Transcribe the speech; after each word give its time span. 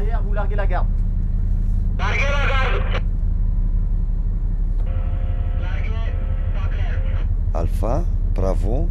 Derrière, 0.00 0.22
vous 0.22 0.32
larguez 0.32 0.56
la 0.56 0.66
garde. 0.66 0.86
Larguez 1.98 2.20
la 2.22 2.46
garde 2.48 3.02
Larguez, 5.60 6.12
pas 6.54 6.68
clair. 6.74 7.26
Alpha, 7.52 8.04
Bravo, 8.34 8.88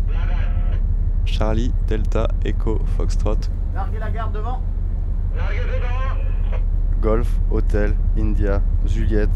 Charlie, 1.25 1.73
Delta, 1.87 2.27
Echo, 2.45 2.79
Foxtrot. 2.95 3.39
Larguez 3.73 3.97
la 3.97 4.11
garde 4.11 4.33
devant. 4.33 4.61
Larguez 5.35 5.61
devant 5.61 6.61
Golf, 7.01 7.39
Hôtel, 7.49 7.95
India, 8.15 8.61
Juliette. 8.85 9.31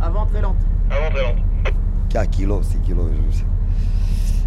Avant 0.00 0.26
très 0.26 0.42
lente. 0.42 0.56
Avant 0.90 1.10
très 1.12 1.22
lente. 1.22 1.36
4 2.08 2.28
kilos, 2.28 2.66
6 2.66 2.78
kilos. 2.80 3.08
je 3.30 3.36
sais. 3.36 3.46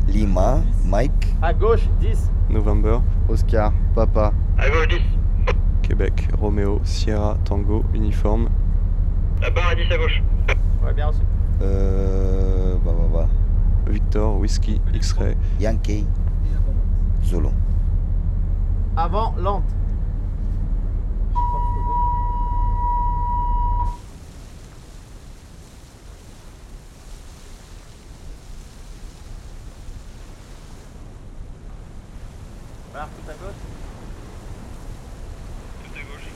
Lima, 0.09 0.59
Mike, 0.83 1.33
À 1.41 1.53
gauche, 1.53 1.87
10. 2.01 2.29
November, 2.49 2.99
Oscar, 3.29 3.71
Papa, 3.93 4.33
À 4.57 4.69
gauche 4.69 4.89
10. 4.89 4.99
Québec, 5.89 6.27
Romeo, 6.39 6.81
Sierra, 6.83 7.37
Tango, 7.45 7.83
Uniforme. 7.93 8.49
La 9.41 9.49
barre 9.51 9.69
à 9.69 9.75
10 9.75 9.83
à 9.91 9.97
gauche. 9.97 10.23
Ouais, 10.83 10.93
bien 10.93 11.07
reçu. 11.07 11.19
euh, 11.61 12.75
bah, 12.83 12.91
bah, 12.97 13.07
bah, 13.13 13.91
Victor, 13.91 14.37
Whiskey, 14.39 14.79
X-Ray. 14.93 15.35
Yankee, 15.59 16.05
Zulu. 17.23 17.49
Avant, 18.97 19.35
lente. 19.37 19.63
Voilà, 32.91 33.07
tout 33.07 33.29
à 33.29 33.33
gauche. 33.33 33.61
Tout 35.83 35.91
à 35.99 36.03
gauche. 36.03 36.29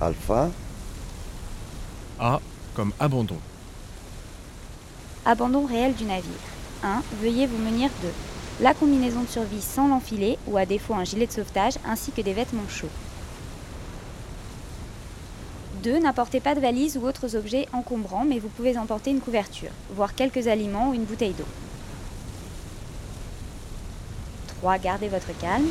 Alpha, 0.00 0.48
A 2.20 2.40
comme 2.74 2.92
abandon. 3.00 3.38
Abandon 5.24 5.66
réel 5.66 5.94
du 5.94 6.04
navire. 6.04 6.30
1. 6.84 7.02
Veuillez 7.20 7.46
vous 7.46 7.58
munir 7.58 7.90
de 8.04 8.08
la 8.62 8.74
combinaison 8.74 9.22
de 9.22 9.28
survie 9.28 9.60
sans 9.60 9.88
l'enfiler 9.88 10.38
ou 10.46 10.56
à 10.56 10.66
défaut 10.66 10.94
un 10.94 11.02
gilet 11.02 11.26
de 11.26 11.32
sauvetage 11.32 11.74
ainsi 11.84 12.12
que 12.12 12.20
des 12.20 12.32
vêtements 12.32 12.68
chauds. 12.68 12.86
2. 15.82 15.98
N'apportez 15.98 16.38
pas 16.38 16.54
de 16.54 16.60
valise 16.60 16.96
ou 16.96 17.04
autres 17.04 17.34
objets 17.34 17.66
encombrants 17.72 18.24
mais 18.24 18.38
vous 18.38 18.48
pouvez 18.48 18.78
emporter 18.78 19.10
une 19.10 19.20
couverture, 19.20 19.70
voire 19.90 20.14
quelques 20.14 20.46
aliments 20.46 20.90
ou 20.90 20.94
une 20.94 21.04
bouteille 21.04 21.34
d'eau. 21.34 21.44
3. 24.60 24.78
Gardez 24.78 25.08
votre 25.08 25.36
calme. 25.40 25.66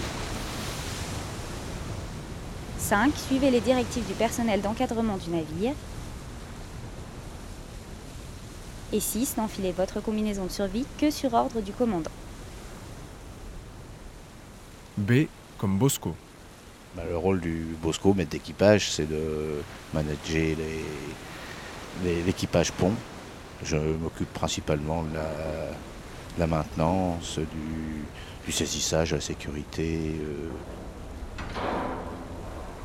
5. 2.87 3.11
Suivez 3.17 3.51
les 3.51 3.59
directives 3.59 4.07
du 4.07 4.13
personnel 4.13 4.61
d'encadrement 4.61 5.17
du 5.17 5.29
navire. 5.29 5.73
Et 8.93 9.01
6. 9.01 9.35
N'enfilez 9.35 9.73
votre 9.73 9.99
combinaison 9.99 10.45
de 10.45 10.51
survie 10.51 10.85
que 10.97 11.11
sur 11.11 11.33
ordre 11.33 11.59
du 11.59 11.73
commandant. 11.73 12.09
B 14.97 15.25
comme 15.57 15.77
Bosco. 15.77 16.15
Bah, 16.95 17.03
le 17.09 17.17
rôle 17.17 17.41
du 17.41 17.75
Bosco, 17.83 18.13
maître 18.13 18.31
d'équipage, 18.31 18.89
c'est 18.89 19.05
de 19.09 19.61
manager 19.93 20.55
les- 20.57 20.85
les- 22.05 22.23
l'équipage 22.23 22.71
pont. 22.71 22.93
Je 23.63 23.75
m'occupe 23.75 24.31
principalement 24.33 25.03
de 25.03 25.09
la, 26.39 26.47
maintenance, 26.47 27.37
du, 27.39 28.03
du 28.45 28.51
saisissage, 28.53 29.09
de 29.11 29.15
la 29.15 29.21
sécurité. 29.21 30.15
euh. 30.21 30.47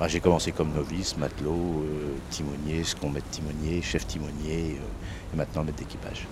Bah, 0.03 0.09
J'ai 0.09 0.19
commencé 0.19 0.51
comme 0.51 0.73
novice, 0.73 1.17
matelot, 1.17 1.85
euh, 1.85 2.17
timonier, 2.29 2.83
ce 2.83 2.97
qu'on 2.97 3.09
met 3.09 3.21
timonier, 3.31 3.81
chef 3.83 4.05
timonier, 4.05 4.77
euh, 4.81 5.33
et 5.33 5.37
maintenant 5.37 5.63
maître 5.63 5.79
d'équipage. 5.79 6.27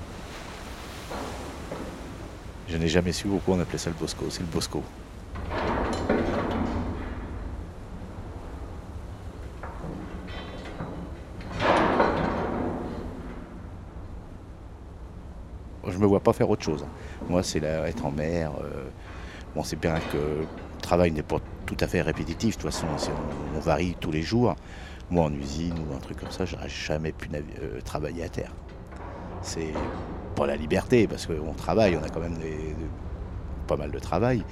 Je 2.68 2.76
n'ai 2.76 2.88
jamais 2.88 3.12
su 3.12 3.28
pourquoi 3.28 3.54
on 3.54 3.60
appelait 3.60 3.78
ça 3.78 3.90
le 3.90 3.94
Bosco, 3.94 4.24
c'est 4.28 4.40
le 4.40 4.46
Bosco. 4.46 4.82
Je 15.86 15.96
me 15.96 16.06
vois 16.06 16.18
pas 16.18 16.32
faire 16.32 16.50
autre 16.50 16.64
chose. 16.64 16.84
Moi, 17.28 17.44
c'est 17.44 17.62
être 17.62 18.04
en 18.04 18.10
mer. 18.10 18.50
euh, 18.64 18.88
bon, 19.54 19.62
c'est 19.62 19.78
bien 19.78 19.94
que 20.10 20.16
le 20.16 20.46
travail 20.82 21.12
n'est 21.12 21.22
pas 21.22 21.38
tout 21.70 21.84
à 21.84 21.86
fait 21.86 22.02
répétitif. 22.02 22.56
De 22.56 22.62
toute 22.62 22.72
façon, 22.72 22.86
on, 22.88 23.56
on 23.56 23.60
varie 23.60 23.96
tous 24.00 24.10
les 24.10 24.22
jours. 24.22 24.56
Moi, 25.08 25.24
en 25.24 25.32
usine 25.32 25.74
ou 25.88 25.94
un 25.94 25.98
truc 25.98 26.18
comme 26.18 26.30
ça, 26.30 26.44
j'aurais 26.44 26.68
jamais 26.68 27.12
pu 27.12 27.28
euh, 27.34 27.80
travailler 27.82 28.24
à 28.24 28.28
terre. 28.28 28.52
C'est 29.40 29.72
pas 30.34 30.46
la 30.46 30.56
liberté, 30.56 31.06
parce 31.06 31.26
qu'on 31.26 31.54
travaille, 31.54 31.96
on 31.96 32.02
a 32.02 32.08
quand 32.08 32.20
même 32.20 32.38
pas 33.66 33.76
mal 33.76 33.90
de 33.90 33.98
travail. 33.98 34.44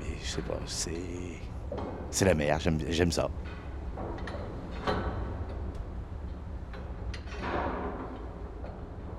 Mais 0.00 0.06
je 0.22 0.26
sais 0.26 0.42
pas, 0.42 0.58
c'est 0.66 0.90
c'est 2.10 2.24
la 2.24 2.34
mer, 2.34 2.58
j'aime 2.60 2.78
j'aime 2.88 3.12
ça. 3.12 3.28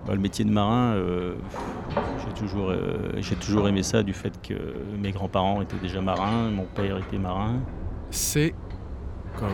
Bah, 0.05 0.13
le 0.13 0.19
métier 0.19 0.45
de 0.45 0.51
marin, 0.51 0.93
euh, 0.95 1.35
j'ai 2.27 2.33
toujours, 2.33 2.69
euh, 2.69 3.11
j'ai 3.17 3.35
toujours 3.35 3.67
aimé 3.67 3.81
ça 3.83 4.03
du 4.03 4.13
fait 4.13 4.39
que 4.41 4.53
mes 4.97 5.11
grands-parents 5.11 5.61
étaient 5.61 5.77
déjà 5.77 5.99
marins, 6.01 6.49
mon 6.51 6.65
père 6.65 6.97
était 6.97 7.17
marin. 7.17 7.59
C 8.11 8.53
comme 9.37 9.49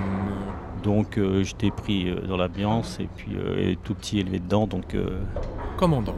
Donc 0.83 1.17
euh, 1.17 1.41
j'étais 1.43 1.71
pris 1.71 2.07
euh, 2.09 2.21
dans 2.21 2.37
l'ambiance 2.37 2.99
et 2.99 3.07
puis 3.15 3.35
euh, 3.35 3.71
et 3.71 3.75
tout 3.77 3.95
petit 3.95 4.19
élevé 4.19 4.39
dedans, 4.39 4.67
donc 4.67 4.93
euh, 4.93 5.21
commandant. 5.77 6.15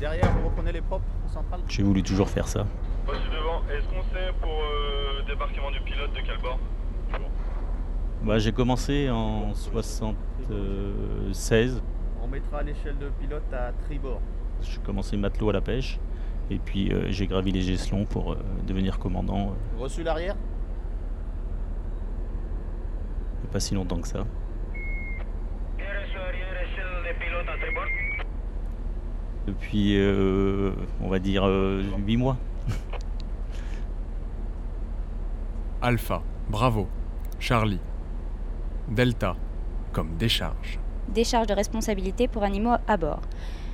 Derrière, 0.00 0.30
vous 0.40 0.48
reprenez 0.48 0.72
les 0.72 0.80
propres 0.80 1.04
en 1.26 1.28
centrale? 1.28 1.60
j'ai 1.68 1.82
voulu 1.82 2.02
toujours 2.02 2.28
faire 2.30 2.48
ça. 2.48 2.64
Poste 3.06 3.20
devant. 3.30 3.60
Est-ce 3.70 3.86
qu'on 3.88 4.02
sait 4.14 4.32
pour 4.40 4.50
euh, 4.50 5.22
débarquement 5.28 5.70
du 5.70 5.80
pilote 5.80 6.10
de 6.14 6.20
quel 6.26 6.38
bord 6.40 6.58
Bah, 8.24 8.38
j'ai 8.38 8.52
commencé 8.52 9.10
en 9.10 9.52
76, 9.54 11.82
On 12.22 12.28
mettra 12.28 12.62
l'échelle 12.62 12.96
de 12.98 13.08
pilote 13.20 13.52
à 13.52 13.72
tribord. 13.86 14.20
J'ai 14.62 14.78
commencé 14.80 15.16
matelot 15.16 15.50
à 15.50 15.52
la 15.54 15.60
pêche 15.60 15.98
et 16.50 16.58
puis 16.58 16.92
euh, 16.92 17.06
j'ai 17.10 17.26
gravi 17.26 17.52
les 17.52 17.70
échelons 17.70 18.04
pour 18.04 18.32
euh, 18.32 18.36
devenir 18.66 18.98
commandant 18.98 19.50
euh, 19.78 19.82
Reçu 19.82 20.02
l'arrière? 20.02 20.36
il 23.42 23.46
y 23.46 23.48
a 23.48 23.52
pas 23.52 23.60
si 23.60 23.74
longtemps 23.74 24.00
que 24.00 24.08
ça. 24.08 24.24
Depuis, 29.46 29.96
euh, 29.98 30.72
on 31.00 31.08
va 31.08 31.18
dire, 31.18 31.44
8 31.44 32.16
mois. 32.16 32.36
Alpha, 35.82 36.22
Bravo, 36.48 36.88
Charlie. 37.38 37.80
Delta 38.88 39.36
comme 39.92 40.16
décharge. 40.16 40.78
Décharge 41.08 41.46
de 41.46 41.54
responsabilité 41.54 42.28
pour 42.28 42.42
animaux 42.44 42.76
à 42.86 42.96
bord. 42.96 43.22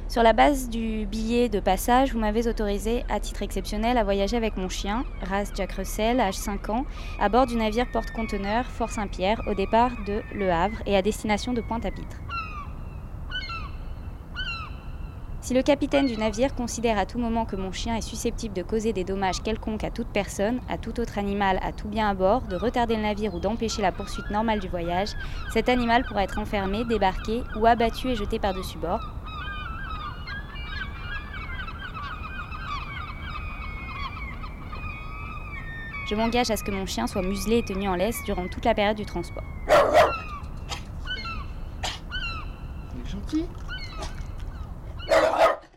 Sur 0.09 0.23
la 0.23 0.33
base 0.33 0.69
du 0.69 1.05
billet 1.05 1.49
de 1.49 1.59
passage, 1.59 2.13
vous 2.13 2.21
m'avez 2.21 2.47
autorisé, 2.47 3.05
à 3.09 3.19
titre 3.19 3.43
exceptionnel, 3.43 3.99
à 3.99 4.05
voyager 4.05 4.37
avec 4.37 4.57
mon 4.57 4.69
chien, 4.69 5.05
race 5.21 5.51
Jack 5.57 5.73
Russell, 5.73 6.21
âge 6.21 6.35
5 6.35 6.71
ans, 6.71 6.87
à 7.19 7.29
bord 7.29 7.47
du 7.47 7.57
navire 7.57 7.91
porte-conteneur 7.91 8.67
Fort 8.67 8.91
Saint-Pierre, 8.91 9.43
au 9.49 9.55
départ 9.55 9.91
de 10.07 10.23
Le 10.33 10.51
Havre 10.51 10.81
et 10.87 10.97
à 10.97 11.03
destination 11.03 11.53
de 11.53 11.61
Pointe-à-Pitre. 11.61 12.19
Si 15.41 15.55
le 15.55 15.63
capitaine 15.63 16.07
du 16.07 16.17
navire 16.17 16.55
considère 16.55 16.99
à 16.99 17.07
tout 17.07 17.19
moment 17.19 17.45
que 17.45 17.57
mon 17.57 17.73
chien 17.73 17.97
est 17.97 18.01
susceptible 18.01 18.55
de 18.55 18.63
causer 18.63 18.93
des 18.93 19.05
dommages 19.05 19.43
quelconques 19.43 19.85
à 19.85 19.91
toute 19.91 20.09
personne, 20.09 20.61
à 20.69 20.79
tout 20.79 21.01
autre 21.01 21.19
animal, 21.19 21.59
à 21.63 21.73
tout 21.73 21.89
bien 21.89 22.09
à 22.09 22.15
bord, 22.15 22.43
de 22.43 22.57
retarder 22.57 22.95
le 22.95 23.03
navire 23.03 23.35
ou 23.35 23.41
d'empêcher 23.41 23.83
la 23.83 23.93
poursuite 23.93 24.31
normale 24.31 24.61
du 24.61 24.69
voyage, 24.69 25.11
cet 25.53 25.69
animal 25.69 26.05
pourra 26.05 26.23
être 26.23 26.39
enfermé, 26.39 26.85
débarqué 26.85 27.43
ou 27.57 27.67
abattu 27.67 28.09
et 28.09 28.15
jeté 28.15 28.39
par-dessus 28.39 28.79
bord. 28.79 29.16
Je 36.09 36.15
m'engage 36.15 36.51
à 36.53 36.57
ce 36.57 36.63
que 36.63 36.71
mon 36.71 36.87
chien 36.87 37.09
soit 37.09 37.23
muselé 37.23 37.59
et 37.59 37.63
tenu 37.65 37.89
en 37.89 37.97
laisse 37.97 38.23
durant 38.25 38.47
toute 38.47 38.65
la 38.65 38.75
période 38.75 38.97
du 38.97 39.05
transport. 39.05 39.43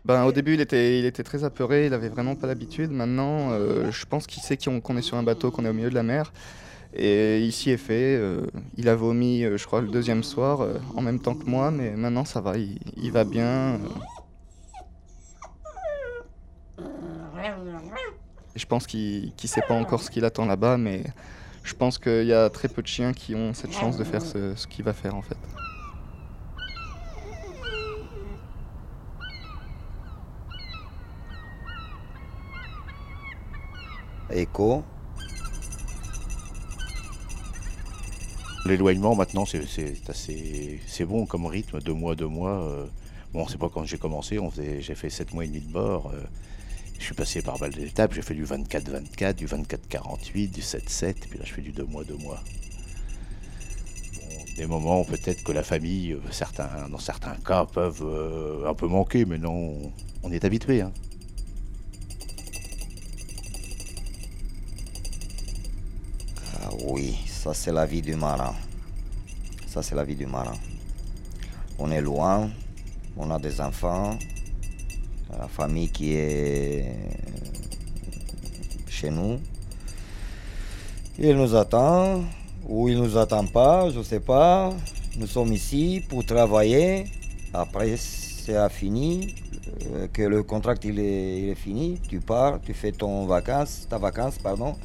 Ben, 0.06 0.26
au 0.26 0.32
début, 0.32 0.54
il 0.54 0.62
était, 0.62 1.00
il 1.00 1.06
était 1.06 1.24
très 1.24 1.44
apeuré, 1.44 1.88
il 1.88 1.94
avait 1.94 2.10
vraiment 2.10 2.36
pas 2.36 2.46
l'habitude. 2.46 2.92
Maintenant, 2.92 3.52
euh, 3.52 3.92
je 3.92 4.06
pense 4.06 4.28
qu'il 4.28 4.44
sait 4.44 4.58
qu'on 4.58 4.98
est 4.98 5.02
sur 5.02 5.18
un 5.18 5.24
bateau, 5.24 5.50
qu'on 5.50 5.66
est 5.66 5.70
au 5.70 5.74
milieu 5.74 5.90
de 5.90 5.96
la 5.96 6.04
mer. 6.04 6.32
Et 6.96 7.40
ici 7.40 7.72
est 7.72 7.78
fait. 7.78 8.16
euh, 8.16 8.42
il 8.78 8.88
a 8.90 8.96
vomi, 8.96 9.44
euh, 9.44 9.58
je 9.58 9.66
crois, 9.66 9.82
le 9.82 9.88
deuxième 9.88 10.24
soir, 10.24 10.68
en 10.96 11.02
même 11.02 11.20
temps 11.20 11.36
que 11.36 11.46
moi, 11.46 11.72
mais 11.72 11.92
maintenant 11.92 12.26
ça 12.26 12.42
va, 12.42 12.58
il, 12.58 12.80
il 12.98 13.12
va 13.12 13.24
bien. 13.24 13.80
Et 18.60 18.62
Je 18.62 18.68
pense 18.68 18.88
qu'il 18.88 19.34
ne 19.42 19.48
sait 19.48 19.62
pas 19.62 19.74
encore 19.74 20.04
ce 20.04 20.12
qu'il 20.12 20.26
attend 20.26 20.46
là-bas, 20.46 20.78
mais 20.78 21.04
je 21.64 21.74
pense 21.76 21.98
qu'il 21.98 22.26
y 22.26 22.34
a 22.34 22.50
très 22.50 22.68
peu 22.68 22.82
de 22.82 22.88
chiens 22.88 23.14
qui 23.14 23.34
ont 23.34 23.54
cette 23.54 23.72
chance 23.72 23.96
de 23.96 24.04
faire 24.04 24.22
ce, 24.26 24.54
ce 24.56 24.68
qu'il 24.68 24.84
va 24.84 24.92
faire 24.94 25.16
en 25.16 25.22
fait. 25.22 25.38
Echo. 34.30 34.84
L'éloignement 38.66 39.16
maintenant 39.16 39.46
c'est 39.46 39.64
assez 40.10 40.82
c'est 40.86 41.06
bon 41.06 41.26
comme 41.26 41.46
rythme, 41.46 41.80
deux 41.82 41.94
mois, 41.94 42.16
deux 42.16 42.28
mois. 42.28 42.62
euh, 42.64 42.88
bon 43.34 43.48
c'est 43.48 43.58
pas 43.58 43.70
quand 43.70 43.86
j'ai 43.86 43.98
commencé, 43.98 44.38
on 44.40 44.52
faisait 44.52 44.82
j'ai 44.82 44.96
fait 44.96 45.10
sept 45.10 45.34
mois 45.34 45.46
et 45.46 45.48
demi 45.48 45.62
de 45.62 45.72
bord. 45.72 46.12
euh, 46.14 46.24
je 47.00 47.06
suis 47.06 47.16
passé 47.16 47.42
par 47.42 47.58
balle 47.58 47.74
d'étape, 47.74 48.14
j'ai 48.14 48.22
fait 48.22 48.36
du 48.36 48.46
24-24, 48.46 49.34
du 49.34 49.48
24-48, 49.48 50.52
du 50.52 50.62
7-7, 50.62 51.14
puis 51.30 51.40
là 51.40 51.46
je 51.46 51.54
fais 51.54 51.62
du 51.62 51.72
deux 51.72 51.86
mois, 51.86 52.04
deux 52.04 52.18
mois. 52.18 52.40
Bon, 54.16 54.46
des 54.58 54.68
moments 54.68 55.04
peut-être 55.06 55.42
que 55.44 55.54
la 55.54 55.64
famille, 55.64 56.12
euh, 56.12 56.88
dans 56.90 57.00
certains 57.00 57.36
cas, 57.36 57.66
peuvent 57.66 58.04
euh, 58.04 58.70
un 58.70 58.74
peu 58.74 58.88
manquer, 58.88 59.24
mais 59.24 59.38
non, 59.38 59.92
on 60.24 60.32
est 60.32 60.44
habitué. 60.44 60.82
Hein. 60.82 60.92
Ah 66.62 66.70
oui, 66.84 67.18
ça 67.28 67.54
c'est 67.54 67.72
la 67.72 67.86
vie 67.86 68.02
du 68.02 68.16
marin. 68.16 68.54
Ça 69.68 69.82
c'est 69.82 69.96
la 69.96 70.04
vie 70.04 70.16
du 70.16 70.26
marin. 70.26 70.58
On 71.78 71.92
est 71.92 72.02
loin, 72.02 72.50
on 73.16 73.32
a 73.32 73.40
des 73.40 73.62
enfants, 73.62 74.20
la 75.38 75.48
famille 75.48 75.90
qui 75.90 76.14
est 76.14 76.96
chez 78.88 79.10
nous. 79.10 79.40
Il 81.18 81.36
nous 81.36 81.56
attend, 81.56 82.24
ou 82.68 82.90
il 82.90 82.98
nous 82.98 83.18
attend 83.18 83.46
pas, 83.46 83.90
je 83.90 84.02
sais 84.02 84.20
pas. 84.20 84.74
Nous 85.18 85.28
sommes 85.28 85.54
ici 85.54 86.04
pour 86.08 86.26
travailler. 86.26 87.06
Après 87.54 87.98
c'est 87.98 88.70
fini, 88.70 89.36
euh, 89.94 90.08
que 90.12 90.24
le 90.24 90.44
contrat 90.44 90.76
il 90.84 91.00
est, 91.00 91.42
il 91.42 91.50
est 91.50 91.56
fini, 91.56 92.00
tu 92.10 92.20
pars, 92.20 92.60
tu 92.62 92.74
fais 92.74 92.92
ton 92.92 93.26
vacances, 93.26 93.86
ta 93.90 93.98
vacance, 93.98 94.38
pardon. 94.38 94.76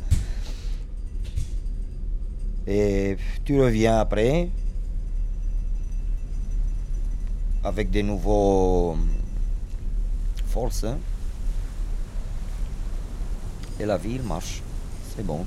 Et 2.66 3.16
tu 3.44 3.60
reviens 3.60 3.98
après 3.98 4.48
avec 7.62 7.90
des 7.90 8.02
nouveaux 8.02 8.96
Et 13.80 13.86
la 13.86 13.98
il 14.04 14.22
marche. 14.22 14.62
C'est 15.16 15.26
bon. 15.26 15.44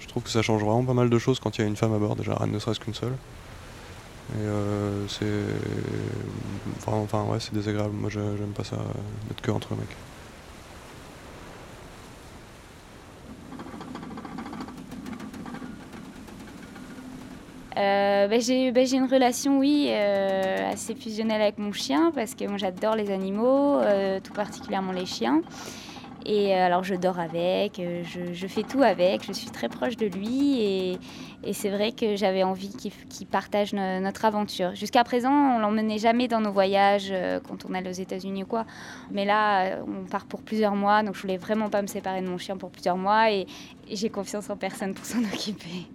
Je 0.00 0.06
trouve 0.08 0.22
que 0.22 0.30
ça 0.30 0.40
change 0.40 0.62
vraiment 0.62 0.82
pas 0.84 0.94
mal 0.94 1.10
de 1.10 1.18
choses 1.18 1.38
quand 1.38 1.58
il 1.58 1.60
y 1.60 1.64
a 1.64 1.66
une 1.66 1.76
femme 1.76 1.92
à 1.92 1.98
bord, 1.98 2.16
déjà, 2.16 2.38
ne 2.46 2.58
serait-ce 2.58 2.80
qu'une 2.80 2.94
seule. 2.94 3.12
Et 4.34 4.38
euh, 4.38 5.06
c'est. 5.08 5.24
Ouais, 6.86 7.40
c'est 7.40 7.54
désagréable. 7.54 7.94
Moi, 7.94 8.10
j'aime 8.10 8.52
pas 8.54 8.64
ça, 8.64 8.76
euh, 8.76 9.28
d'être 9.28 9.40
que 9.40 9.50
entre 9.50 9.74
mecs. 9.74 9.96
Euh, 17.76 18.26
bah, 18.26 18.38
j'ai 18.38 18.72
bah, 18.72 18.84
j'ai 18.84 18.96
une 18.96 19.04
relation, 19.04 19.58
oui, 19.58 19.88
euh, 19.90 20.72
assez 20.72 20.94
fusionnelle 20.94 21.42
avec 21.42 21.58
mon 21.58 21.72
chien 21.72 22.10
parce 22.14 22.34
que 22.34 22.46
moi 22.46 22.56
j'adore 22.56 22.96
les 22.96 23.10
animaux, 23.10 23.78
euh, 23.80 24.18
tout 24.20 24.32
particulièrement 24.32 24.92
les 24.92 25.04
chiens. 25.04 25.42
Et 26.28 26.52
euh, 26.52 26.66
alors 26.66 26.82
je 26.82 26.96
dors 26.96 27.20
avec, 27.20 27.78
euh, 27.78 28.02
je, 28.04 28.46
fais 28.48 28.64
tout 28.64 28.82
avec, 28.82 29.24
je 29.24 29.32
suis 29.32 29.48
très 29.48 29.68
proche 29.68 29.96
de 29.96 30.06
lui 30.06 30.60
et, 30.60 30.98
c'est 31.52 31.70
vrai 31.70 31.92
que 31.92 32.16
j'avais 32.16 32.42
envie 32.42 32.74
qu'il 32.74 33.26
partage 33.28 33.72
no- 33.72 34.00
notre 34.00 34.24
aventure. 34.24 34.74
Jusqu'à 34.74 35.04
présent, 35.04 35.30
on 35.30 35.60
l'emmenait 35.60 35.98
jamais 35.98 36.26
dans 36.26 36.40
nos 36.40 36.50
voyages 36.50 37.10
euh, 37.12 37.38
quand 37.38 37.64
on 37.70 37.74
allait 37.74 37.90
aux 37.90 37.92
États-Unis 37.92 38.42
ou 38.42 38.46
quoi. 38.46 38.66
Mais 39.12 39.24
là, 39.24 39.78
on 39.86 40.04
part 40.06 40.26
pour 40.26 40.42
plusieurs 40.42 40.74
mois, 40.74 41.04
donc 41.04 41.14
je 41.14 41.22
voulais 41.22 41.36
vraiment 41.36 41.70
pas 41.70 41.82
me 41.82 41.86
séparer 41.86 42.22
de 42.22 42.26
mon 42.26 42.38
chien 42.38 42.56
pour 42.56 42.70
plusieurs 42.70 42.96
mois 42.96 43.30
et 43.30 43.46
j'ai 43.88 44.10
confiance 44.10 44.50
en 44.50 44.56
personne 44.56 44.94
pour 44.94 45.04
s'en 45.04 45.22
occuper. 45.32 45.86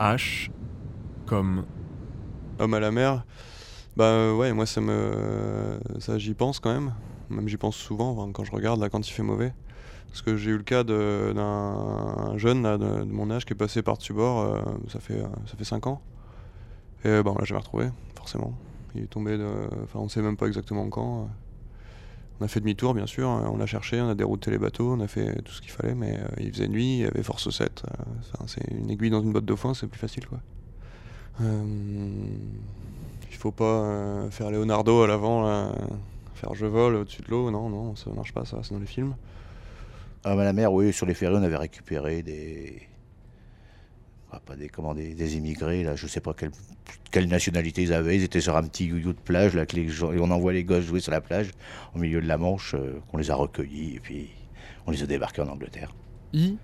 H 0.00 0.48
comme 1.26 1.66
Homme 2.58 2.72
à 2.72 2.80
la 2.80 2.90
mer, 2.90 3.24
bah 3.96 4.04
euh, 4.04 4.34
ouais, 4.34 4.52
moi 4.54 4.64
ça 4.64 4.80
me. 4.80 5.78
Ça 5.98 6.16
j'y 6.16 6.32
pense 6.32 6.58
quand 6.58 6.72
même. 6.72 6.94
Même 7.28 7.48
j'y 7.48 7.58
pense 7.58 7.76
souvent 7.76 8.32
quand 8.32 8.44
je 8.44 8.50
regarde 8.50 8.80
là 8.80 8.88
quand 8.88 9.06
il 9.06 9.12
fait 9.12 9.22
mauvais. 9.22 9.52
Parce 10.08 10.22
que 10.22 10.36
j'ai 10.36 10.50
eu 10.52 10.56
le 10.56 10.62
cas 10.62 10.84
d'un 10.84 12.36
jeune 12.36 12.62
de, 12.62 13.04
mon 13.04 13.30
âge 13.30 13.44
qui 13.44 13.52
est 13.52 13.56
passé 13.56 13.82
par-dessus 13.82 14.14
bord, 14.14 14.40
euh, 14.40 14.62
ça 14.88 15.00
fait 15.00 15.20
ça 15.46 15.56
fait 15.58 15.64
5 15.64 15.86
ans. 15.86 16.00
Et 17.04 17.08
euh, 17.08 17.22
bon 17.22 17.34
là 17.34 17.44
j'avais 17.44 17.60
retrouvé, 17.60 17.90
forcément. 18.14 18.54
Il 18.94 19.02
est 19.02 19.06
tombé 19.06 19.36
de. 19.36 19.46
Enfin 19.84 19.98
on 19.98 20.08
sait 20.08 20.22
même 20.22 20.38
pas 20.38 20.46
exactement 20.46 20.88
quand. 20.88 21.28
On 22.40 22.44
a 22.44 22.48
fait 22.48 22.60
demi-tour 22.60 22.94
bien 22.94 23.06
sûr, 23.06 23.28
on 23.28 23.56
l'a 23.58 23.66
cherché, 23.66 24.00
on 24.00 24.08
a 24.08 24.14
dérouté 24.14 24.50
les 24.50 24.58
bateaux, 24.58 24.92
on 24.92 25.00
a 25.00 25.06
fait 25.06 25.42
tout 25.42 25.52
ce 25.52 25.60
qu'il 25.60 25.70
fallait, 25.70 25.94
mais 25.94 26.18
euh, 26.18 26.26
il 26.40 26.50
faisait 26.52 26.68
nuit, 26.68 26.98
il 26.98 27.00
y 27.00 27.04
avait 27.04 27.22
force 27.22 27.50
7. 27.50 27.82
euh, 27.84 28.44
c'est 28.46 28.66
une 28.70 28.90
aiguille 28.90 29.10
dans 29.10 29.20
une 29.22 29.32
botte 29.32 29.44
de 29.44 29.54
foin, 29.54 29.74
c'est 29.74 29.86
plus 29.86 29.98
facile 29.98 30.26
quoi. 30.26 30.40
Euh, 31.42 31.62
il 33.30 33.36
faut 33.36 33.52
pas 33.52 33.64
euh, 33.64 34.30
faire 34.30 34.50
Leonardo 34.50 35.02
à 35.02 35.06
l'avant, 35.06 35.72
faire 36.34 36.54
je 36.54 36.64
vole 36.66 36.96
au-dessus 36.96 37.22
de 37.22 37.28
l'eau, 37.28 37.50
non, 37.50 37.68
non, 37.68 37.94
ça 37.94 38.10
marche 38.10 38.32
pas 38.32 38.46
ça, 38.46 38.58
c'est 38.62 38.72
dans 38.72 38.80
les 38.80 38.86
films. 38.86 39.14
Ah, 40.24 40.36
bah, 40.36 40.44
la 40.44 40.52
mer, 40.52 40.72
oui, 40.72 40.92
sur 40.92 41.06
les 41.06 41.14
ferries, 41.14 41.36
on 41.36 41.42
avait 41.42 41.56
récupéré 41.56 42.22
des. 42.22 42.82
Ah, 44.32 44.40
pas 44.44 44.54
des, 44.54 44.68
comment, 44.68 44.94
des, 44.94 45.14
des, 45.14 45.36
immigrés, 45.36 45.82
là, 45.82 45.96
je 45.96 46.06
sais 46.06 46.20
pas 46.20 46.34
quelle, 46.34 47.28
nationalité 47.28 47.82
ils 47.82 47.92
avaient. 47.92 48.16
Ils 48.16 48.22
étaient 48.22 48.40
sur 48.40 48.56
un 48.56 48.62
petit 48.62 48.86
youyou 48.86 49.12
de 49.12 49.18
plage, 49.18 49.54
là, 49.54 49.66
que 49.66 49.74
les, 49.74 49.88
et 49.88 50.20
on 50.20 50.30
envoie 50.30 50.52
les 50.52 50.62
gosses 50.62 50.84
jouer 50.84 51.00
sur 51.00 51.10
la 51.10 51.20
plage, 51.20 51.50
au 51.96 51.98
milieu 51.98 52.20
de 52.20 52.28
la 52.28 52.38
Manche, 52.38 52.74
euh, 52.74 53.00
qu'on 53.10 53.16
les 53.16 53.30
a 53.30 53.34
recueillis, 53.34 53.96
et 53.96 54.00
puis 54.00 54.28
on 54.86 54.92
les 54.92 55.02
a 55.02 55.06
débarqués 55.06 55.42
en 55.42 55.48
Angleterre. 55.48 55.92
I 56.32 56.56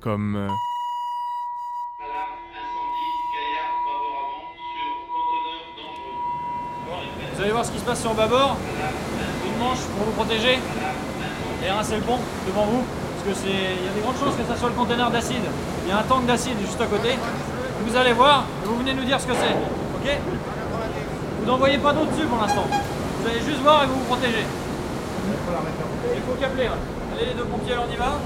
comme. 0.00 0.36
Euh, 0.36 0.48
vous 7.34 7.42
allez 7.42 7.50
voir 7.50 7.64
ce 7.64 7.72
qui 7.72 7.78
se 7.78 7.84
passe 7.84 8.00
sur 8.00 8.14
bâbord 8.14 8.56
Une 9.46 9.58
manche 9.58 9.80
pour 9.80 10.06
vous 10.06 10.12
protéger. 10.12 10.58
Et 11.64 11.70
rincez 11.70 11.96
le 11.96 12.02
pont 12.02 12.18
devant 12.46 12.64
vous. 12.66 12.84
Il 13.26 13.32
y 13.32 13.88
a 13.90 13.92
des 13.92 14.00
grandes 14.02 14.18
chances 14.22 14.36
que 14.38 14.46
ça 14.46 14.56
soit 14.56 14.68
le 14.68 14.76
conteneur 14.76 15.10
d'acide. 15.10 15.42
Il 15.84 15.88
y 15.88 15.92
a 15.92 15.98
un 15.98 16.02
tank 16.04 16.26
d'acide 16.26 16.54
juste 16.60 16.80
à 16.80 16.86
côté. 16.86 17.18
Vous 17.84 17.96
allez 17.96 18.12
voir 18.12 18.44
vous 18.64 18.78
venez 18.78 18.94
nous 18.94 19.02
dire 19.02 19.20
ce 19.20 19.26
que 19.26 19.34
c'est. 19.34 19.50
Ok? 19.98 20.16
Vous 21.40 21.46
n'envoyez 21.46 21.78
pas 21.78 21.92
d'eau 21.92 22.04
dessus 22.04 22.26
pour 22.26 22.40
l'instant. 22.40 22.64
Vous 22.70 23.28
allez 23.28 23.40
juste 23.40 23.62
voir 23.62 23.82
et 23.82 23.86
vous 23.86 23.94
vous 23.94 24.04
protégez. 24.04 24.46
Il 25.26 26.22
faut 26.22 26.40
câbler. 26.40 26.64
là. 26.64 26.78
Allez 27.16 27.26
les 27.26 27.34
deux 27.34 27.44
pompiers, 27.44 27.74
on 27.74 27.92
y 27.92 27.96
va. 27.96 28.18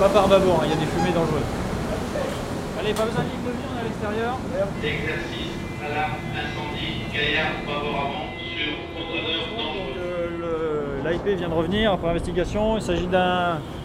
Pas 0.00 0.08
par 0.08 0.28
bâbord, 0.28 0.60
hein, 0.62 0.64
il 0.64 0.70
y 0.70 0.72
a 0.72 0.76
des 0.76 0.86
fumées 0.86 1.12
dangereuses. 1.12 1.42
Allez, 2.80 2.94
pas 2.94 3.04
besoin 3.04 3.22
de 3.22 3.28
ligne 3.28 3.44
de 3.44 3.50
vie, 3.52 3.68
on 3.70 3.76
est 3.76 3.80
à 3.80 3.84
l'extérieur. 3.84 4.38
Alarme, 5.84 6.12
incendie, 6.36 7.02
gaillard, 7.12 7.46
avant, 7.66 8.30
sur 8.56 8.72
conteneur 8.94 9.42
dangereux. 9.58 11.00
L'AIP 11.04 11.36
vient 11.36 11.48
de 11.48 11.54
revenir 11.54 11.92
après 11.92 12.08
investigation. 12.08 12.76
Il 12.76 12.82
s'agit 12.82 13.08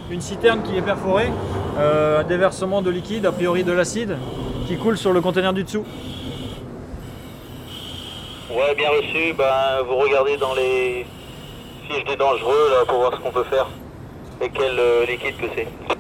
d'une 0.09 0.21
citerne 0.21 0.61
qui 0.61 0.77
est 0.77 0.81
perforée, 0.83 1.31
euh, 1.79 2.21
un 2.21 2.23
déversement 2.23 2.83
de 2.83 2.91
liquide, 2.91 3.25
a 3.25 3.31
priori 3.31 3.63
de 3.63 3.71
l'acide, 3.71 4.15
qui 4.67 4.77
coule 4.77 4.97
sur 4.97 5.11
le 5.11 5.21
conteneur 5.21 5.53
du 5.53 5.63
dessous. 5.63 5.85
Ouais, 8.51 8.75
bien 8.75 8.89
reçu. 8.89 9.33
Ben, 9.35 9.81
vous 9.87 9.95
regardez 9.95 10.37
dans 10.37 10.53
les 10.53 11.05
fiches 11.89 12.05
des 12.05 12.15
dangereux 12.15 12.69
là, 12.71 12.85
pour 12.85 12.99
voir 12.99 13.13
ce 13.13 13.19
qu'on 13.21 13.31
peut 13.31 13.45
faire 13.45 13.67
et 14.39 14.49
quel 14.49 14.79
euh, 14.79 15.05
liquide 15.05 15.37
que 15.37 15.47
c'est. 15.55 15.96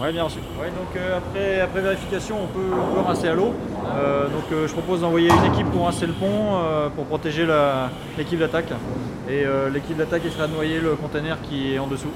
Ouais, 0.00 0.12
bien 0.12 0.24
reçu. 0.24 0.38
Ouais, 0.60 0.68
donc 0.70 0.96
euh, 0.96 1.18
après, 1.18 1.60
après 1.60 1.80
vérification, 1.80 2.36
on 2.42 2.46
peut, 2.48 2.70
on 2.72 2.94
peut 2.94 3.00
rincer 3.00 3.28
à 3.28 3.34
l'eau. 3.34 3.54
Euh, 3.96 4.28
donc 4.28 4.44
euh, 4.52 4.66
je 4.66 4.72
propose 4.72 5.02
d'envoyer 5.02 5.28
une 5.30 5.44
équipe 5.52 5.70
pour 5.70 5.86
rincer 5.86 6.06
le 6.06 6.12
pont, 6.12 6.56
euh, 6.56 6.88
pour 6.88 7.04
protéger 7.06 7.46
la- 7.46 7.90
l'équipe 8.18 8.38
d'attaque. 8.38 8.70
Et 9.28 9.44
euh, 9.46 9.70
l'équipe 9.70 9.96
d'attaque 9.96 10.22
il 10.24 10.32
sera 10.32 10.48
de 10.48 10.52
noyer 10.52 10.80
le 10.80 10.96
conteneur 10.96 11.38
qui 11.42 11.74
est 11.74 11.78
en 11.78 11.86
dessous. 11.86 12.10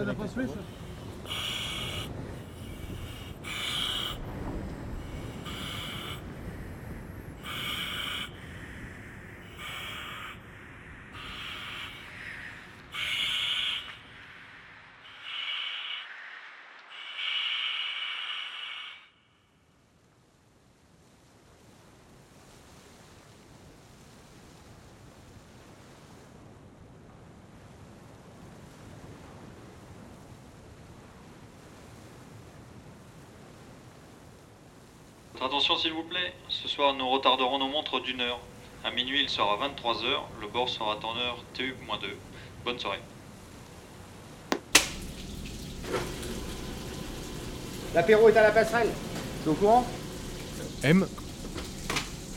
Ouais, 0.00 0.04
bien 0.04 0.14
reçu. 0.24 0.79
Votre 35.40 35.54
attention 35.54 35.78
s'il 35.78 35.94
vous 35.94 36.02
plaît, 36.02 36.34
ce 36.50 36.68
soir 36.68 36.92
nous 36.92 37.08
retarderons 37.08 37.58
nos 37.58 37.68
montres 37.68 38.02
d'une 38.02 38.20
heure. 38.20 38.40
À 38.84 38.90
minuit 38.90 39.22
il 39.22 39.28
sera 39.30 39.56
23h, 39.56 40.04
le 40.38 40.46
bord 40.48 40.68
sera 40.68 40.98
en 41.02 41.16
heure 41.16 41.38
TU-2. 41.54 42.08
Bonne 42.62 42.78
soirée. 42.78 42.98
L'apéro 47.94 48.28
est 48.28 48.36
à 48.36 48.42
la 48.42 48.50
passerelle. 48.50 48.90
T'es 49.42 49.48
au 49.48 49.54
courant? 49.54 49.86
M 50.82 51.08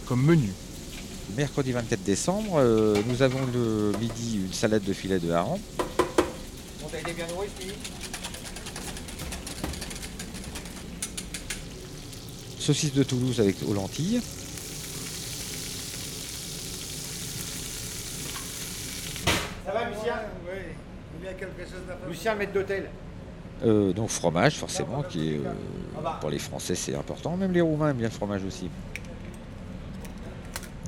comme 0.07 0.23
menu. 0.23 0.49
Mercredi 1.35 1.73
24 1.73 2.03
décembre, 2.03 2.53
euh, 2.55 2.95
nous 3.07 3.21
avons 3.21 3.45
le 3.53 3.91
midi 3.99 4.37
une 4.45 4.53
salade 4.53 4.83
de 4.83 4.93
filet 4.93 5.19
de 5.19 5.29
hareng. 5.29 5.59
Bon, 6.79 6.87
t'as 6.89 6.99
été 6.99 7.11
bien 7.11 7.27
nourri, 7.27 7.49
Saucisse 12.63 12.93
de 12.93 13.03
Toulouse 13.03 13.41
avec 13.41 13.57
aux 13.67 13.73
lentilles. 13.73 14.21
Ça 19.65 19.71
va, 19.73 19.89
Lucien 19.89 20.13
Oui. 20.45 20.59
Il 21.19 21.25
y 21.25 21.27
a 21.27 21.33
quelque 21.33 21.63
chose 21.63 21.81
Lucien, 22.07 22.35
maître 22.35 22.53
d'hôtel. 22.53 22.89
Euh, 23.65 23.91
donc 23.91 24.07
fromage 24.07 24.55
forcément, 24.55 25.03
qui 25.03 25.33
est 25.33 25.39
euh, 25.39 26.09
pour 26.21 26.29
les 26.29 26.39
Français 26.39 26.75
c'est 26.75 26.95
important. 26.95 27.35
Même 27.35 27.51
les 27.51 27.59
Roumains 27.59 27.89
aiment 27.89 27.97
bien 27.97 28.07
le 28.07 28.13
fromage 28.13 28.45
aussi. 28.45 28.69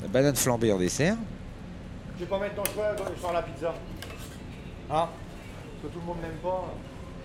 La 0.02 0.08
banane 0.08 0.38
flambée 0.38 0.72
en 0.72 0.78
dessert. 0.78 1.18
Je 2.16 2.24
vais 2.24 2.30
pas 2.30 2.40
mettre 2.40 2.56
ton 2.56 2.64
choix 2.72 2.96
sur 3.20 3.34
la 3.34 3.42
pizza. 3.42 3.76
Hein? 4.90 5.10
Parce 5.10 5.10
que 5.84 5.88
tout 5.88 6.00
le 6.00 6.06
monde 6.06 6.22
n'aime 6.22 6.40
pas. 6.42 6.74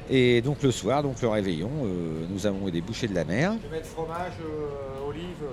Et 0.09 0.43
donc 0.43 0.63
le 0.63 0.71
soir, 0.71 1.03
donc 1.03 1.21
le 1.23 1.29
réveillon, 1.29 1.71
euh, 1.85 2.27
nous 2.31 2.47
avons 2.47 2.69
des 2.69 2.81
bouchées 2.81 3.07
de 3.09 3.15
la 3.15 3.25
mer, 3.25 3.53
Je 3.63 3.69
vais 3.69 3.77
mettre 3.77 3.89
fromage, 3.89 4.33
euh, 4.45 5.07
olive. 5.09 5.45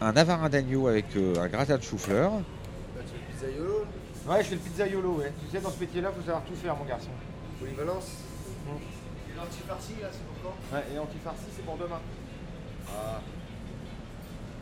un 0.00 0.16
avarin 0.16 0.48
d'agneau 0.48 0.88
avec 0.88 1.14
euh, 1.16 1.34
un 1.38 1.48
gratin 1.48 1.76
de 1.78 1.82
chou-fleur, 1.82 2.32
Tu 2.96 3.02
fais 3.06 3.46
le 3.46 3.52
pizzaiolo 3.52 3.84
Ouais, 4.26 4.42
je 4.42 4.48
fais 4.48 4.54
le 4.54 4.60
pizzaiolo, 4.60 5.12
ouais. 5.18 5.32
Tu 5.44 5.56
sais, 5.56 5.62
dans 5.62 5.70
ce 5.70 5.78
métier-là, 5.78 6.10
faut 6.10 6.22
savoir 6.22 6.42
tout 6.44 6.54
faire, 6.54 6.74
mon 6.76 6.84
garçon. 6.84 7.10
Polyvalence 7.60 8.10
Et 9.30 9.36
l'antifarci, 9.36 9.92
là, 10.00 10.08
c'est 10.10 10.24
pour 10.24 10.50
quand? 10.50 10.76
Ouais, 10.76 10.82
et 10.92 10.96
l'antifarci, 10.96 11.44
c'est 11.54 11.64
pour 11.64 11.76
demain. 11.76 12.00
Ah. 12.88 13.20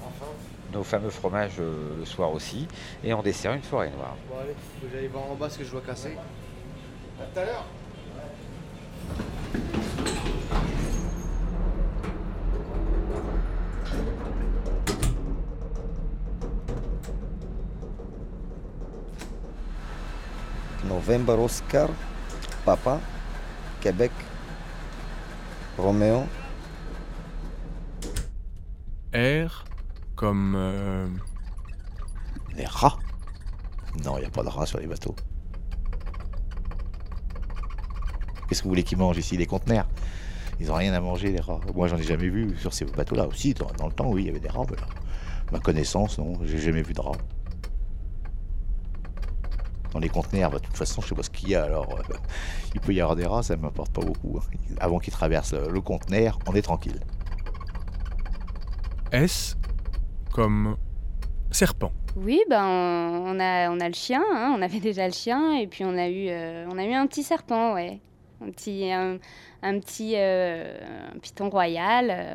Enfin. 0.04 0.26
nos 0.74 0.82
fameux 0.82 1.10
fromages 1.10 1.60
euh, 1.60 1.98
le 2.00 2.04
soir 2.04 2.32
aussi, 2.32 2.66
et 3.04 3.12
en 3.12 3.22
dessert 3.22 3.52
une 3.52 3.62
forêt 3.62 3.90
noire. 3.96 4.16
Bon, 4.28 4.34
allez, 4.42 4.52
faut 4.80 4.86
que 4.86 4.92
j'aille 4.92 5.06
voir 5.06 5.30
en 5.30 5.36
bas 5.36 5.48
ce 5.48 5.58
que 5.58 5.64
je 5.64 5.70
dois 5.70 5.80
casser. 5.80 6.16
À 7.20 7.24
tout 7.32 7.38
à 7.38 7.44
l'heure. 7.44 7.64
November 20.84 21.38
Oscar, 21.38 21.88
Papa, 22.64 23.00
Québec, 23.80 24.12
Roméo, 25.76 26.24
R 29.14 29.64
comme 30.14 30.54
euh, 30.56 31.06
Les 32.56 32.66
rats 32.66 32.98
Non, 34.04 34.16
il 34.16 34.20
n'y 34.20 34.26
a 34.26 34.30
pas 34.30 34.42
de 34.42 34.48
rats 34.48 34.66
sur 34.66 34.78
les 34.78 34.86
bateaux. 34.86 35.16
Qu'est-ce 38.52 38.60
que 38.60 38.64
vous 38.64 38.72
voulez 38.72 38.82
qu'ils 38.82 38.98
mangent 38.98 39.16
ici, 39.16 39.38
les 39.38 39.46
conteneurs? 39.46 39.88
Ils 40.60 40.66
n'ont 40.66 40.74
rien 40.74 40.92
à 40.92 41.00
manger, 41.00 41.32
les 41.32 41.40
rats. 41.40 41.58
Moi, 41.74 41.88
j'en 41.88 41.96
ai 41.96 42.02
jamais 42.02 42.28
vu 42.28 42.54
sur 42.58 42.74
ces 42.74 42.84
bateaux-là 42.84 43.26
aussi. 43.26 43.54
Dans, 43.54 43.70
dans 43.78 43.86
le 43.86 43.94
temps, 43.94 44.10
oui, 44.10 44.24
il 44.24 44.26
y 44.26 44.28
avait 44.28 44.40
des 44.40 44.50
rats. 44.50 44.66
mais 44.70 44.76
là, 44.76 44.82
ma 45.52 45.58
connaissance, 45.58 46.18
non, 46.18 46.34
j'ai 46.44 46.58
jamais 46.58 46.82
vu 46.82 46.92
de 46.92 47.00
rats. 47.00 47.16
Dans 49.94 50.00
les 50.00 50.10
conteneurs, 50.10 50.50
bah, 50.50 50.58
de 50.58 50.64
toute 50.64 50.76
façon, 50.76 51.00
je 51.00 51.08
sais 51.08 51.14
pas 51.14 51.22
ce 51.22 51.30
qu'il 51.30 51.48
y 51.48 51.54
a. 51.54 51.64
Alors, 51.64 51.98
euh, 51.98 52.14
il 52.74 52.80
peut 52.82 52.92
y 52.92 53.00
avoir 53.00 53.16
des 53.16 53.24
rats, 53.24 53.42
ça 53.42 53.56
ne 53.56 53.62
m'importe 53.62 53.90
pas 53.90 54.02
beaucoup. 54.02 54.36
hein. 54.38 54.74
Avant 54.80 54.98
qu'ils 54.98 55.14
traversent 55.14 55.54
le, 55.54 55.70
le 55.70 55.80
conteneur, 55.80 56.38
on 56.46 56.54
est 56.54 56.60
tranquille. 56.60 57.00
S 59.12 59.56
comme 60.30 60.76
serpent. 61.50 61.92
Oui, 62.16 62.42
ben 62.50 62.66
on 62.66 63.40
a, 63.40 63.70
on 63.70 63.80
a 63.80 63.88
le 63.88 63.94
chien, 63.94 64.22
hein, 64.34 64.54
on 64.54 64.60
avait 64.60 64.80
déjà 64.80 65.06
le 65.06 65.14
chien, 65.14 65.54
et 65.54 65.66
puis 65.66 65.86
on 65.86 65.96
a 65.96 66.08
eu, 66.08 66.26
euh, 66.28 66.66
on 66.70 66.76
a 66.76 66.84
eu 66.84 66.92
un 66.92 67.06
petit 67.06 67.22
serpent, 67.22 67.72
ouais. 67.72 68.02
Un 68.44 68.50
petit, 68.50 68.90
un, 68.90 69.18
petit 69.80 70.14
euh, 70.16 70.76
python 71.20 71.48
royal, 71.48 72.08
euh, 72.10 72.34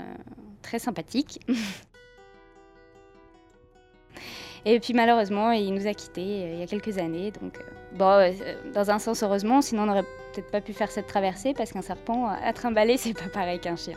très 0.61 0.79
sympathique. 0.79 1.41
et 4.65 4.79
puis 4.79 4.93
malheureusement, 4.93 5.51
il 5.51 5.73
nous 5.73 5.87
a 5.87 5.93
quittés 5.93 6.43
euh, 6.43 6.53
il 6.53 6.59
y 6.59 6.63
a 6.63 6.67
quelques 6.67 6.97
années, 6.97 7.31
donc 7.31 7.59
bon, 7.93 8.33
dans 8.73 8.91
un 8.91 8.99
sens 8.99 9.23
heureusement, 9.23 9.61
sinon 9.61 9.83
on 9.83 9.87
n'aurait 9.87 10.05
peut-être 10.33 10.51
pas 10.51 10.61
pu 10.61 10.73
faire 10.73 10.91
cette 10.91 11.07
traversée, 11.07 11.53
parce 11.53 11.73
qu'un 11.73 11.81
serpent 11.81 12.27
à 12.27 12.53
trimballer, 12.53 12.97
c'est 12.97 13.13
pas 13.13 13.29
pareil 13.29 13.59
qu'un 13.59 13.75
chien. 13.75 13.95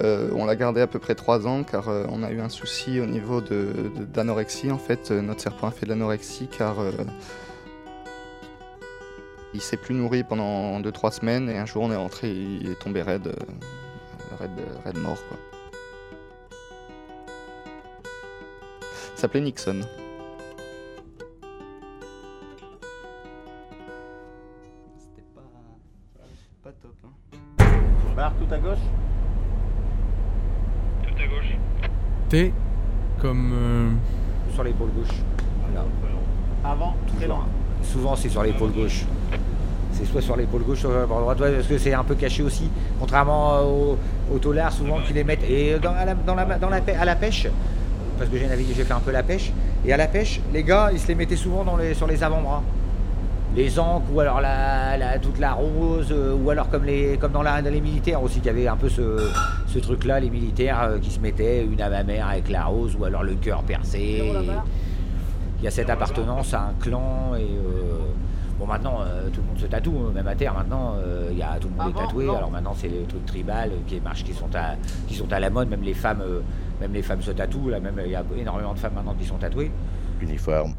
Euh, 0.00 0.30
on 0.34 0.44
l'a 0.44 0.54
gardé 0.54 0.80
à 0.80 0.86
peu 0.86 0.98
près 0.98 1.14
3 1.14 1.46
ans 1.48 1.64
car 1.64 1.88
euh, 1.88 2.04
on 2.10 2.22
a 2.22 2.30
eu 2.30 2.40
un 2.40 2.48
souci 2.48 3.00
au 3.00 3.06
niveau 3.06 3.40
de- 3.40 3.90
de- 3.98 4.04
d'anorexie. 4.04 4.70
En 4.70 4.78
fait, 4.78 5.10
Euh, 5.10 5.20
notre 5.22 5.40
serpent 5.40 5.66
a 5.66 5.70
fait 5.72 5.86
de 5.86 5.90
l'anorexie 5.90 6.48
car 6.48 6.76
il 9.54 9.60
s'est 9.60 9.76
plus 9.76 9.94
nourri 9.94 10.22
pendant 10.24 10.78
2-3 10.80 11.10
semaines 11.10 11.48
et 11.50 11.58
un 11.58 11.66
jour 11.66 11.82
on 11.82 11.90
est 11.90 11.96
rentré, 11.96 12.30
il 12.30 12.70
est 12.70 12.78
tombé 12.78 13.02
raide, 13.02 13.34
raide, 14.38 14.50
raide 14.84 14.98
mort. 14.98 15.18
Quoi. 15.28 15.38
Il 19.16 19.20
s'appelait 19.20 19.40
Nixon. 19.40 19.80
Pas 26.62 26.72
top. 26.82 26.94
Barre 28.16 28.32
tout 28.36 28.52
à 28.52 28.58
gauche 28.58 28.78
Tout 31.04 31.14
à 31.22 31.26
gauche. 31.26 31.54
T 32.28 32.52
comme. 33.20 33.52
euh, 33.54 33.88
Sur 34.54 34.64
l'épaule 34.64 34.90
gauche. 34.96 35.16
Avant, 36.64 36.94
très 37.16 37.26
loin. 37.26 37.46
Souvent, 37.82 38.16
c'est 38.16 38.28
sur 38.28 38.42
l'épaule 38.42 38.72
gauche. 38.72 39.04
C'est 39.92 40.04
soit 40.04 40.20
sur 40.20 40.36
l'épaule 40.36 40.62
gauche, 40.62 40.80
soit 40.80 40.90
sur 40.90 41.00
l'épaule 41.00 41.20
droite, 41.22 41.40
ouais, 41.40 41.52
parce 41.52 41.66
que 41.66 41.78
c'est 41.78 41.94
un 41.94 42.04
peu 42.04 42.14
caché 42.14 42.42
aussi. 42.42 42.68
Contrairement 43.00 43.54
euh, 43.54 43.62
aux, 43.62 43.98
aux 44.34 44.38
taulards, 44.38 44.72
souvent, 44.72 44.98
qui 45.06 45.12
les 45.12 45.24
mettent. 45.24 45.48
Et 45.48 45.78
dans, 45.78 45.92
à, 45.92 46.04
la, 46.04 46.14
dans, 46.14 46.34
la, 46.34 46.44
dans 46.58 46.68
la, 46.68 46.80
à 47.00 47.04
la 47.04 47.16
pêche, 47.16 47.46
parce 48.18 48.28
que 48.30 48.36
j'ai 48.36 48.46
navigué, 48.46 48.74
j'ai 48.76 48.84
fait 48.84 48.92
un 48.92 49.00
peu 49.00 49.10
la 49.12 49.22
pêche, 49.22 49.52
et 49.86 49.92
à 49.92 49.96
la 49.96 50.06
pêche, 50.06 50.40
les 50.52 50.62
gars, 50.62 50.90
ils 50.92 50.98
se 51.00 51.08
les 51.08 51.14
mettaient 51.14 51.36
souvent 51.36 51.64
dans 51.64 51.76
les, 51.76 51.94
sur 51.94 52.06
les 52.06 52.22
avant-bras. 52.22 52.62
Les 53.56 53.78
ancres, 53.78 54.06
ou 54.12 54.20
alors 54.20 54.40
la, 54.40 54.96
la- 54.96 55.18
toute 55.18 55.38
la 55.38 55.52
rose, 55.54 56.08
euh, 56.12 56.34
ou 56.36 56.50
alors 56.50 56.68
comme, 56.70 56.84
les, 56.84 57.16
comme 57.18 57.32
dans, 57.32 57.42
la, 57.42 57.60
dans 57.62 57.70
les 57.72 57.80
militaires 57.80 58.22
aussi, 58.22 58.38
qu'il 58.38 58.46
y 58.46 58.50
avait 58.50 58.68
un 58.68 58.76
peu 58.76 58.88
ce, 58.88 59.26
ce 59.66 59.78
truc-là, 59.78 60.20
les 60.20 60.30
militaires 60.30 60.80
euh, 60.82 60.98
qui 60.98 61.10
se 61.10 61.18
mettaient 61.18 61.64
une 61.64 61.80
à 61.80 61.88
ma 61.88 62.02
mère 62.04 62.28
avec 62.28 62.50
la 62.50 62.64
rose, 62.66 62.94
ou 62.98 63.04
alors 63.04 63.22
le 63.24 63.34
cœur 63.34 63.62
percé. 63.62 64.32
Il 65.60 65.64
y 65.64 65.66
a 65.66 65.70
cette 65.72 65.90
appartenance 65.90 66.54
à 66.54 66.60
un 66.68 66.72
clan 66.78 67.34
et 67.36 67.40
euh, 67.42 67.98
bon 68.60 68.66
maintenant 68.66 68.98
euh, 69.00 69.28
tout 69.32 69.40
le 69.40 69.46
monde 69.48 69.58
se 69.58 69.66
tatoue 69.66 69.96
hein, 70.06 70.12
même 70.14 70.28
à 70.28 70.36
terre 70.36 70.54
maintenant 70.54 70.94
euh, 70.98 71.30
il 71.32 71.38
y 71.38 71.42
a 71.42 71.56
tout 71.60 71.66
le 71.68 71.74
monde 71.74 71.92
est 71.92 71.98
Avant, 71.98 72.06
tatoué 72.06 72.26
non. 72.26 72.36
alors 72.36 72.50
maintenant 72.52 72.74
c'est 72.76 72.86
les 72.86 73.02
trucs 73.08 73.26
tribal 73.26 73.72
qui 73.88 73.98
marchent 74.00 74.22
qui 74.22 74.34
sont 74.34 74.54
à 74.54 74.76
qui 75.08 75.16
sont 75.16 75.32
à 75.32 75.40
la 75.40 75.50
mode 75.50 75.68
même 75.68 75.82
les 75.82 75.94
femmes 75.94 76.20
euh, 76.22 76.42
même 76.80 76.92
les 76.92 77.02
femmes 77.02 77.22
se 77.22 77.32
tatouent 77.32 77.70
là 77.70 77.80
même 77.80 78.00
il 78.04 78.12
y 78.12 78.14
a 78.14 78.22
énormément 78.38 78.72
de 78.72 78.78
femmes 78.78 78.92
maintenant 78.94 79.14
qui 79.18 79.24
sont 79.26 79.34
tatouées 79.36 79.72
Uniforme. 80.22 80.74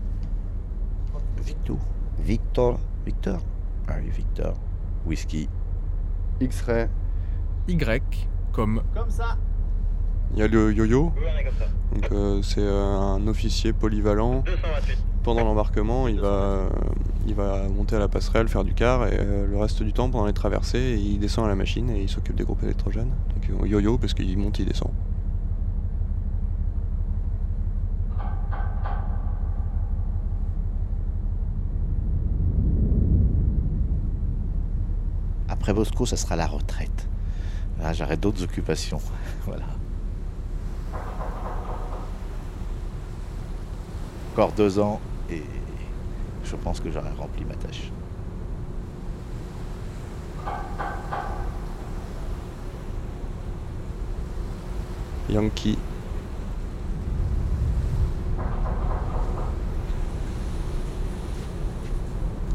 Victor. 1.43 1.75
Victor. 2.21 2.79
Victor. 3.05 3.39
Ah 3.87 3.95
oui, 4.01 4.09
Victor. 4.09 4.53
Whisky. 5.05 5.49
X-ray. 6.41 6.87
Y 7.67 8.27
comme. 8.51 8.81
Comme 8.93 9.09
ça. 9.09 9.37
Il 10.33 10.39
y 10.39 10.43
a 10.43 10.47
le 10.47 10.71
yo-yo. 10.71 11.11
Donc 11.93 12.11
euh, 12.11 12.41
c'est 12.43 12.61
euh, 12.61 12.97
un 12.97 13.25
officier 13.27 13.73
polyvalent. 13.73 14.43
Pendant 15.23 15.43
l'embarquement, 15.43 16.07
il 16.07 16.19
va, 16.19 16.69
il 17.27 17.35
va 17.35 17.67
monter 17.67 17.95
à 17.95 17.99
la 17.99 18.07
passerelle, 18.07 18.47
faire 18.47 18.63
du 18.63 18.73
quart, 18.73 19.07
et 19.07 19.17
euh, 19.19 19.47
le 19.47 19.57
reste 19.57 19.83
du 19.83 19.91
temps, 19.91 20.09
pendant 20.09 20.25
les 20.25 20.33
traversées, 20.33 20.97
il 20.99 21.19
descend 21.19 21.45
à 21.45 21.49
la 21.49 21.55
machine 21.55 21.89
et 21.89 22.01
il 22.01 22.09
s'occupe 22.09 22.35
des 22.35 22.45
groupes 22.45 22.63
électrogènes. 22.63 23.11
Donc 23.35 23.67
yo-yo 23.67 23.97
parce 23.97 24.13
qu'il 24.13 24.37
monte, 24.37 24.59
il 24.59 24.65
descend. 24.65 24.91
Après 35.69 35.77
Bosco, 35.83 36.03
ça 36.07 36.17
sera 36.17 36.35
la 36.35 36.47
retraite. 36.47 37.07
Là, 37.79 37.93
j'arrête 37.93 38.19
d'autres 38.19 38.41
occupations. 38.41 38.99
voilà. 39.45 39.67
Encore 44.33 44.51
deux 44.53 44.79
ans 44.79 44.99
et 45.29 45.43
je 46.43 46.55
pense 46.55 46.79
que 46.79 46.89
j'aurai 46.89 47.11
rempli 47.11 47.45
ma 47.45 47.53
tâche. 47.53 47.91
Yankee. 55.29 55.77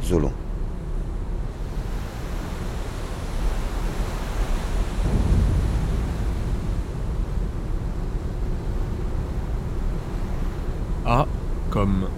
Zolon. 0.03 0.33
A 11.06 11.26
comme. 11.70 12.08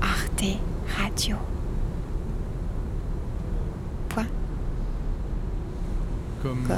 Arte 0.00 0.58
Radio. 0.96 1.36
Comme. 6.42 6.68
euh, 6.70 6.76